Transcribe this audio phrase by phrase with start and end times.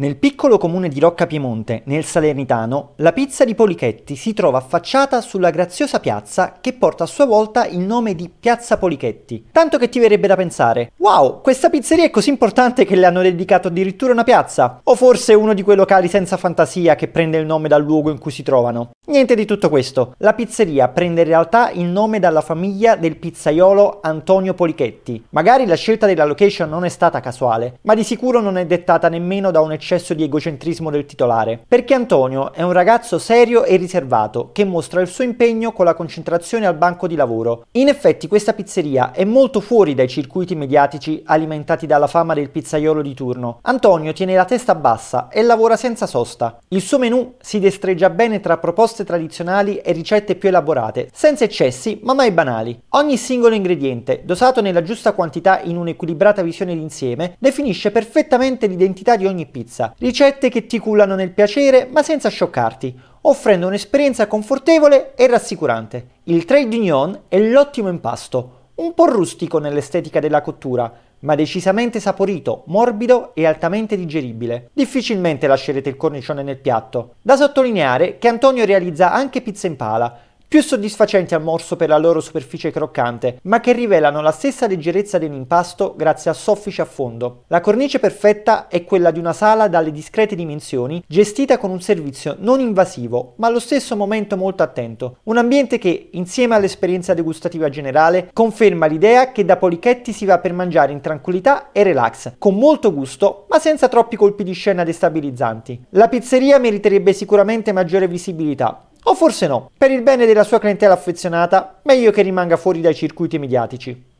[0.00, 5.20] Nel piccolo comune di Rocca Piemonte, nel Salernitano, la pizza di Polichetti si trova affacciata
[5.20, 9.48] sulla graziosa piazza che porta a sua volta il nome di Piazza Polichetti.
[9.50, 13.22] Tanto che ti verrebbe da pensare, wow, questa pizzeria è così importante che le hanno
[13.22, 14.82] dedicato addirittura una piazza?
[14.84, 18.18] O forse uno di quei locali senza fantasia che prende il nome dal luogo in
[18.18, 18.90] cui si trovano?
[19.08, 20.14] Niente di tutto questo.
[20.18, 25.24] La pizzeria prende in realtà il nome dalla famiglia del pizzaiolo Antonio Polichetti.
[25.30, 29.08] Magari la scelta della location non è stata casuale, ma di sicuro non è dettata
[29.08, 33.76] nemmeno da un eccesso di egocentrismo del titolare, perché Antonio è un ragazzo serio e
[33.76, 37.64] riservato che mostra il suo impegno con la concentrazione al banco di lavoro.
[37.72, 43.00] In effetti questa pizzeria è molto fuori dai circuiti mediatici alimentati dalla fama del pizzaiolo
[43.00, 43.60] di turno.
[43.62, 46.58] Antonio tiene la testa bassa e lavora senza sosta.
[46.68, 52.00] Il suo menù si destreggia bene tra proposte tradizionali e ricette più elaborate, senza eccessi
[52.02, 52.78] ma mai banali.
[52.90, 59.24] Ogni singolo ingrediente, dosato nella giusta quantità in un'equilibrata visione d'insieme, definisce perfettamente l'identità di
[59.24, 65.14] ogni pizza pizza, ricette che ti cullano nel piacere ma senza scioccarti, offrendo un'esperienza confortevole
[65.14, 66.06] e rassicurante.
[66.24, 72.62] Il trade union è l'ottimo impasto, un po' rustico nell'estetica della cottura, ma decisamente saporito,
[72.66, 74.70] morbido e altamente digeribile.
[74.72, 77.14] Difficilmente lascerete il cornicione nel piatto.
[77.20, 80.16] Da sottolineare che Antonio realizza anche pizza in pala,
[80.48, 85.18] più soddisfacenti al morso per la loro superficie croccante, ma che rivelano la stessa leggerezza
[85.18, 87.44] dell'impasto grazie a soffice a fondo.
[87.48, 92.36] La cornice perfetta è quella di una sala dalle discrete dimensioni, gestita con un servizio
[92.38, 95.18] non invasivo, ma allo stesso momento molto attento.
[95.24, 100.54] Un ambiente che, insieme all'esperienza degustativa generale, conferma l'idea che da Polichetti si va per
[100.54, 105.84] mangiare in tranquillità e relax, con molto gusto, ma senza troppi colpi di scena destabilizzanti.
[105.90, 110.94] La pizzeria meriterebbe sicuramente maggiore visibilità, o forse no, per il bene della sua clientela
[110.94, 114.07] affezionata, meglio che rimanga fuori dai circuiti mediatici.